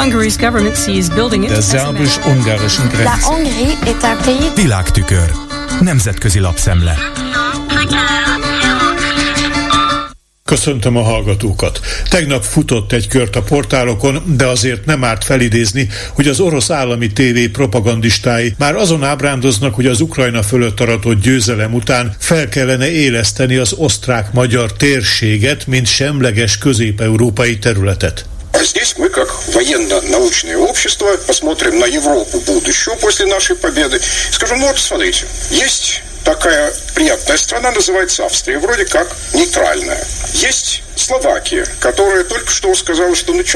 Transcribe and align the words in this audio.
Hungary's 0.00 0.38
government 0.38 0.76
sees 0.76 1.08
building 1.10 1.44
it 1.44 1.50
Der 1.50 1.62
szerbus-ungarischen 1.62 2.84
La 2.84 2.90
Grenze. 2.90 3.26
Hongrie 3.26 3.76
est 3.84 4.02
un 4.02 4.16
pays 4.24 4.54
Világtükör. 4.54 5.30
Nemzetközi 5.80 6.38
lapszemle. 6.38 6.96
Köszöntöm 10.44 10.96
a 10.96 11.02
hallgatókat. 11.02 11.80
Tegnap 12.08 12.42
futott 12.42 12.92
egy 12.92 13.08
kört 13.08 13.36
a 13.36 13.42
portálokon, 13.42 14.22
de 14.36 14.46
azért 14.46 14.84
nem 14.84 15.04
árt 15.04 15.24
felidézni, 15.24 15.88
hogy 16.14 16.28
az 16.28 16.40
orosz 16.40 16.70
állami 16.70 17.12
tévé 17.12 17.48
propagandistái 17.48 18.54
már 18.58 18.74
azon 18.74 19.04
ábrándoznak, 19.04 19.74
hogy 19.74 19.86
az 19.86 20.00
Ukrajna 20.00 20.42
fölött 20.42 20.80
aratott 20.80 21.22
győzelem 21.22 21.74
után 21.74 22.14
fel 22.18 22.48
kellene 22.48 22.90
éleszteni 22.90 23.56
az 23.56 23.72
osztrák-magyar 23.72 24.72
térséget, 24.72 25.66
mint 25.66 25.86
semleges 25.86 26.58
közép-európai 26.58 27.58
területet. 27.58 28.24
А 28.52 28.64
здесь 28.64 28.94
мы, 28.98 29.08
как 29.08 29.32
военно-научное 29.48 30.56
общество, 30.58 31.16
посмотрим 31.26 31.78
на 31.78 31.86
Европу 31.86 32.40
будущего 32.40 32.94
после 32.96 33.26
нашей 33.26 33.56
победы. 33.56 34.00
Скажем, 34.32 34.60
ну 34.60 34.66
вот 34.66 34.78
смотрите, 34.78 35.26
есть 35.50 36.02
такая 36.24 36.72
приятная 36.94 37.36
страна, 37.36 37.70
называется 37.70 38.24
Австрия, 38.24 38.58
вроде 38.58 38.84
как 38.84 39.16
нейтральная. 39.32 40.04
Есть 40.34 40.82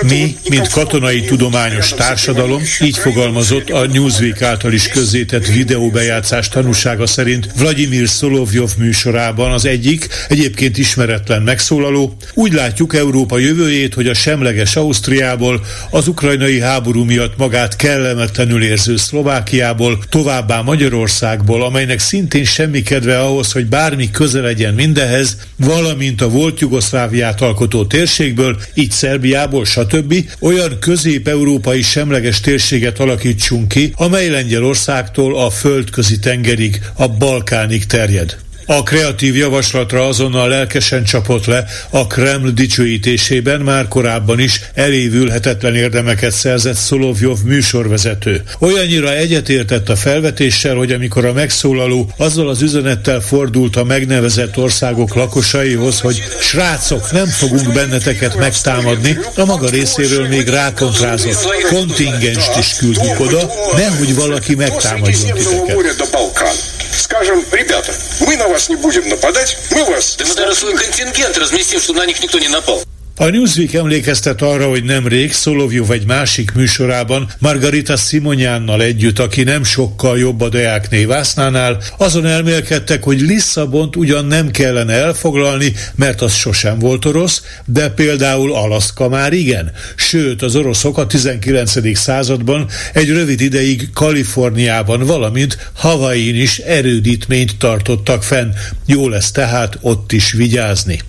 Mi, 0.08 0.36
mint 0.48 0.68
katonai 0.68 1.20
tudományos 1.24 1.88
társadalom, 1.88 2.62
így 2.80 2.98
fogalmazott 2.98 3.70
a 3.70 3.86
Newsweek 3.86 4.42
által 4.42 4.72
is 4.72 4.88
közzétett 4.88 5.46
videóbejátszás 5.46 6.48
tanúsága 6.48 7.06
szerint 7.06 7.48
Vladimir 7.56 8.08
Szolovjov 8.08 8.70
műsorában 8.78 9.52
az 9.52 9.64
egyik, 9.64 10.08
egyébként 10.28 10.78
ismeretlen 10.78 11.42
megszólaló, 11.42 12.16
úgy 12.34 12.52
látjuk 12.52 12.94
Európa 12.94 13.38
jövőjét, 13.38 13.94
hogy 13.94 14.08
a 14.08 14.14
semleges 14.14 14.76
Ausztriából, 14.76 15.64
az 15.90 16.08
ukrajnai 16.08 16.60
háború 16.60 17.04
miatt 17.04 17.36
magát 17.36 17.76
kellemetlenül 17.76 18.62
érző 18.62 18.96
Szlovákiából, 18.96 19.98
továbbá 20.08 20.60
Magyarországból, 20.60 21.64
amelynek 21.64 21.98
szintén 21.98 22.44
semmi 22.44 22.82
kedve 22.82 23.20
ahhoz, 23.20 23.52
hogy 23.52 23.66
bármi 23.66 24.10
köze 24.10 24.40
legyen 24.40 24.74
mindehez, 24.74 25.36
valamint 25.56 26.20
a 26.20 26.28
volt 26.28 26.60
Jugoszláviát 26.60 27.33
alkotó 27.40 27.84
térségből, 27.84 28.60
így 28.74 28.90
Szerbiából, 28.90 29.64
stb. 29.64 30.14
olyan 30.40 30.78
közép-európai 30.80 31.82
semleges 31.82 32.40
térséget 32.40 32.98
alakítsunk 33.00 33.68
ki, 33.68 33.92
amely 33.96 34.28
Lengyelországtól 34.28 35.38
a 35.38 35.50
földközi 35.50 36.18
tengerig, 36.18 36.80
a 36.94 37.08
Balkánig 37.08 37.84
terjed. 37.84 38.43
A 38.66 38.82
kreatív 38.82 39.36
javaslatra 39.36 40.06
azonnal 40.06 40.48
lelkesen 40.48 41.04
csapott 41.04 41.44
le 41.44 41.64
a 41.90 42.06
Kreml 42.06 42.50
dicsőítésében 42.50 43.60
már 43.60 43.88
korábban 43.88 44.40
is 44.40 44.60
elévülhetetlen 44.74 45.74
érdemeket 45.74 46.32
szerzett 46.32 46.76
Szolovjov 46.76 47.38
műsorvezető. 47.44 48.42
Olyannyira 48.58 49.14
egyetértett 49.14 49.88
a 49.88 49.96
felvetéssel, 49.96 50.74
hogy 50.74 50.92
amikor 50.92 51.24
a 51.24 51.32
megszólaló 51.32 52.10
azzal 52.16 52.48
az 52.48 52.62
üzenettel 52.62 53.20
fordult 53.20 53.76
a 53.76 53.84
megnevezett 53.84 54.58
országok 54.58 55.14
lakosaihoz, 55.14 56.00
hogy 56.00 56.22
srácok, 56.40 57.12
nem 57.12 57.26
fogunk 57.26 57.72
benneteket 57.72 58.36
megtámadni, 58.36 59.18
a 59.36 59.44
maga 59.44 59.68
részéről 59.68 60.28
még 60.28 60.48
rákontrázott. 60.48 61.46
Kontingenst 61.68 62.56
is 62.58 62.74
küldjük 62.74 63.20
oda, 63.20 63.50
nehogy 63.76 64.14
valaki 64.14 64.54
megtámadjon 64.54 65.34
titeket. 65.34 66.73
Скажем, 67.04 67.44
ребята, 67.52 67.92
мы 68.20 68.34
на 68.36 68.48
вас 68.48 68.70
не 68.70 68.76
будем 68.76 69.06
нападать, 69.10 69.58
мы 69.72 69.84
вас... 69.84 70.16
Да 70.16 70.24
мы 70.24 70.34
даже 70.34 70.54
свой 70.54 70.74
контингент 70.74 71.36
разместим, 71.36 71.78
чтобы 71.78 71.98
на 71.98 72.06
них 72.06 72.18
никто 72.22 72.38
не 72.38 72.48
напал. 72.48 72.82
A 73.16 73.28
Newsweek 73.28 73.72
emlékeztet 73.72 74.42
arra, 74.42 74.68
hogy 74.68 74.84
nemrég 74.84 75.32
Szolovjov 75.32 75.90
egy 75.90 76.06
másik 76.06 76.52
műsorában 76.52 77.30
Margarita 77.38 77.96
Simonyánnal 77.96 78.82
együtt, 78.82 79.18
aki 79.18 79.42
nem 79.42 79.64
sokkal 79.64 80.18
jobb 80.18 80.40
a 80.40 80.48
Deák 80.48 80.90
névásznánál, 80.90 81.82
azon 81.98 82.26
elmélkedtek, 82.26 83.02
hogy 83.02 83.20
Lisszabont 83.20 83.96
ugyan 83.96 84.24
nem 84.24 84.50
kellene 84.50 84.92
elfoglalni, 84.92 85.72
mert 85.94 86.20
az 86.20 86.34
sosem 86.34 86.78
volt 86.78 87.04
orosz, 87.04 87.42
de 87.64 87.90
például 87.90 88.54
Alaszka 88.54 89.08
már 89.08 89.32
igen. 89.32 89.72
Sőt, 89.96 90.42
az 90.42 90.56
oroszok 90.56 90.98
a 90.98 91.06
19. 91.06 91.98
században 91.98 92.68
egy 92.92 93.08
rövid 93.08 93.40
ideig 93.40 93.90
Kaliforniában, 93.92 95.06
valamint 95.06 95.70
Havain 95.72 96.34
is 96.34 96.58
erődítményt 96.58 97.56
tartottak 97.58 98.22
fenn. 98.22 98.50
Jó 98.86 99.08
lesz 99.08 99.30
tehát 99.30 99.78
ott 99.80 100.12
is 100.12 100.32
vigyázni. 100.32 101.00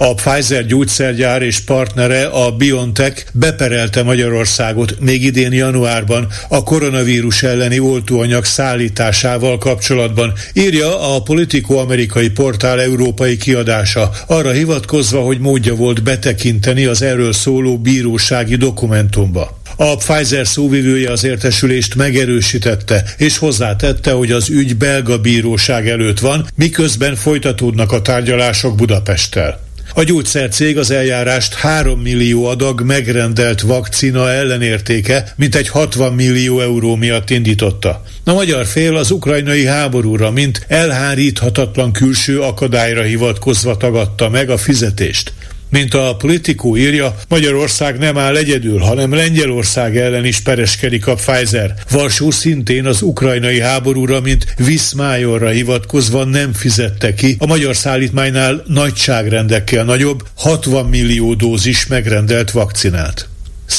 A 0.00 0.14
Pfizer 0.14 0.66
gyógyszergyár 0.66 1.42
és 1.42 1.60
partnere, 1.60 2.26
a 2.26 2.50
BioNTech 2.50 3.24
beperelte 3.32 4.02
Magyarországot 4.02 5.00
még 5.00 5.24
idén 5.24 5.52
januárban 5.52 6.26
a 6.48 6.62
koronavírus 6.62 7.42
elleni 7.42 7.78
oltóanyag 7.78 8.44
szállításával 8.44 9.58
kapcsolatban, 9.58 10.32
írja 10.52 11.14
a 11.14 11.22
Politico 11.22 11.76
amerikai 11.76 12.30
portál 12.30 12.80
európai 12.80 13.36
kiadása, 13.36 14.10
arra 14.26 14.50
hivatkozva, 14.50 15.20
hogy 15.20 15.38
módja 15.38 15.74
volt 15.74 16.02
betekinteni 16.02 16.84
az 16.84 17.02
erről 17.02 17.32
szóló 17.32 17.78
bírósági 17.78 18.56
dokumentumba. 18.56 19.60
A 19.76 19.96
Pfizer 19.96 20.46
szóvivője 20.46 21.10
az 21.10 21.24
értesülést 21.24 21.94
megerősítette, 21.94 23.04
és 23.16 23.38
hozzátette, 23.38 24.10
hogy 24.10 24.32
az 24.32 24.48
ügy 24.48 24.76
belga 24.76 25.18
bíróság 25.18 25.88
előtt 25.88 26.18
van, 26.18 26.46
miközben 26.54 27.14
folytatódnak 27.14 27.92
a 27.92 28.02
tárgyalások 28.02 28.74
Budapesttel. 28.74 29.66
A 29.94 30.02
gyógyszercég 30.02 30.78
az 30.78 30.90
eljárást 30.90 31.54
3 31.54 32.00
millió 32.00 32.44
adag 32.44 32.80
megrendelt 32.80 33.60
vakcina 33.60 34.30
ellenértéke, 34.30 35.32
mint 35.36 35.54
egy 35.54 35.68
60 35.68 36.12
millió 36.12 36.60
euró 36.60 36.94
miatt 36.94 37.30
indította. 37.30 38.02
A 38.24 38.32
magyar 38.32 38.66
fél 38.66 38.96
az 38.96 39.10
ukrajnai 39.10 39.64
háborúra, 39.64 40.30
mint 40.30 40.64
elháríthatatlan 40.68 41.92
külső 41.92 42.40
akadályra 42.40 43.02
hivatkozva 43.02 43.76
tagadta 43.76 44.28
meg 44.28 44.50
a 44.50 44.56
fizetést. 44.56 45.32
Mint 45.70 45.94
a 45.94 46.16
politikó 46.16 46.76
írja, 46.76 47.14
Magyarország 47.28 47.98
nem 47.98 48.18
áll 48.18 48.36
egyedül, 48.36 48.78
hanem 48.78 49.14
Lengyelország 49.14 49.96
ellen 49.96 50.24
is 50.24 50.40
pereskedik 50.40 51.06
a 51.06 51.14
Pfizer. 51.14 51.74
Varsó 51.90 52.30
szintén 52.30 52.86
az 52.86 53.02
ukrajnai 53.02 53.60
háborúra, 53.60 54.20
mint 54.20 54.54
Viszmájorra 54.56 55.48
hivatkozva 55.48 56.24
nem 56.24 56.52
fizette 56.52 57.14
ki. 57.14 57.36
A 57.38 57.46
magyar 57.46 57.76
szállítmánynál 57.76 58.62
nagyságrendekkel 58.66 59.84
nagyobb, 59.84 60.22
60 60.36 60.86
millió 60.86 61.34
dózis 61.34 61.86
megrendelt 61.86 62.50
vakcinát. 62.50 63.28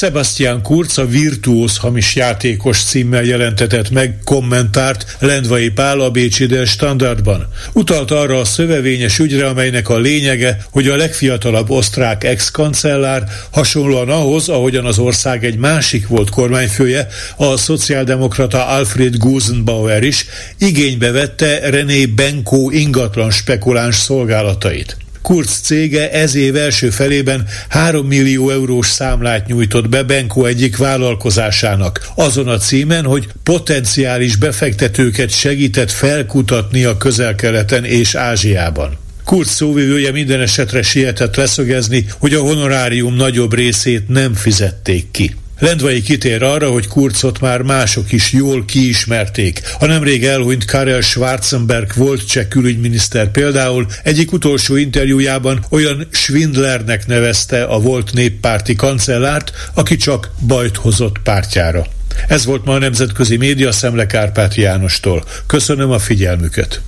Sebastian 0.00 0.62
Kurz 0.62 0.98
a 0.98 1.06
virtuóz 1.06 1.76
hamis 1.76 2.14
játékos 2.14 2.82
címmel 2.82 3.22
jelentetett 3.22 3.90
meg 3.90 4.18
kommentárt 4.24 5.16
Lendvai 5.18 5.68
Pál 5.68 6.00
a 6.00 6.10
Bécsi 6.10 6.46
Del 6.46 6.64
Standardban. 6.64 7.48
Utalt 7.72 8.10
arra 8.10 8.38
a 8.38 8.44
szövevényes 8.44 9.18
ügyre, 9.18 9.48
amelynek 9.48 9.88
a 9.88 9.98
lényege, 9.98 10.58
hogy 10.70 10.88
a 10.88 10.96
legfiatalabb 10.96 11.70
osztrák 11.70 12.24
ex-kancellár 12.24 13.24
hasonlóan 13.50 14.08
ahhoz, 14.08 14.48
ahogyan 14.48 14.84
az 14.84 14.98
ország 14.98 15.44
egy 15.44 15.56
másik 15.56 16.06
volt 16.06 16.30
kormányfője, 16.30 17.06
a 17.36 17.56
szociáldemokrata 17.56 18.66
Alfred 18.66 19.16
Gusenbauer 19.16 20.02
is 20.02 20.26
igénybe 20.58 21.10
vette 21.10 21.70
René 21.70 22.06
Benko 22.06 22.70
ingatlan 22.70 23.30
spekuláns 23.30 23.96
szolgálatait. 23.96 24.96
Kurz 25.22 25.60
cége 25.60 26.10
ez 26.10 26.34
év 26.34 26.56
első 26.56 26.90
felében 26.90 27.46
3 27.68 28.06
millió 28.06 28.50
eurós 28.50 28.86
számlát 28.86 29.46
nyújtott 29.46 29.88
be 29.88 30.02
Benko 30.02 30.44
egyik 30.44 30.76
vállalkozásának, 30.76 32.08
azon 32.14 32.48
a 32.48 32.58
címen, 32.58 33.04
hogy 33.04 33.28
potenciális 33.42 34.36
befektetőket 34.36 35.30
segített 35.30 35.90
felkutatni 35.90 36.84
a 36.84 36.96
közel-keleten 36.96 37.84
és 37.84 38.14
Ázsiában. 38.14 38.98
Kurz 39.24 39.50
szóvivője 39.50 40.12
minden 40.12 40.40
esetre 40.40 40.82
sietett 40.82 41.36
leszögezni, 41.36 42.06
hogy 42.18 42.34
a 42.34 42.40
honorárium 42.40 43.14
nagyobb 43.14 43.54
részét 43.54 44.08
nem 44.08 44.34
fizették 44.34 45.10
ki. 45.10 45.34
Lendvai 45.60 46.02
kitér 46.02 46.42
arra, 46.42 46.70
hogy 46.70 46.86
Kurcot 46.86 47.40
már 47.40 47.62
mások 47.62 48.12
is 48.12 48.32
jól 48.32 48.64
kiismerték. 48.64 49.60
A 49.78 49.86
nemrég 49.86 50.24
elhunyt 50.24 50.64
Karel 50.64 51.00
Schwarzenberg 51.00 51.92
volt 51.94 52.26
cseh 52.26 52.46
külügyminiszter 52.48 53.30
például 53.30 53.86
egyik 54.02 54.32
utolsó 54.32 54.76
interjújában 54.76 55.64
olyan 55.70 56.06
Schwindlernek 56.10 57.06
nevezte 57.06 57.62
a 57.64 57.80
volt 57.80 58.12
néppárti 58.12 58.74
kancellárt, 58.74 59.52
aki 59.74 59.96
csak 59.96 60.30
bajt 60.46 60.76
hozott 60.76 61.16
pártjára. 61.22 61.86
Ez 62.28 62.44
volt 62.44 62.64
ma 62.64 62.74
a 62.74 62.78
Nemzetközi 62.78 63.36
Média 63.36 63.72
Szemle 63.72 64.06
Kárpáti 64.06 64.60
Jánostól. 64.60 65.24
Köszönöm 65.46 65.90
a 65.90 65.98
figyelmüket! 65.98 66.80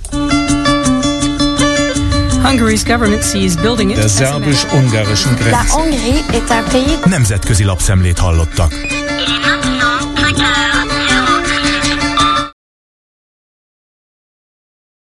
Hungary's 2.43 2.83
government 2.83 3.23
sees 3.23 3.55
building 3.55 3.91
it 3.91 3.95
Der 3.95 4.05
as 4.05 4.19
a 4.19 4.25
szerbus-ungarischen 4.25 5.31
La 5.31 5.37
Grenze. 5.37 5.73
Hongrie 5.73 6.23
est 6.33 6.49
un 6.49 6.63
pays 6.71 6.99
Nemzetközi 7.05 7.63
lapszemlét 7.63 8.19
hallottak. 8.19 8.71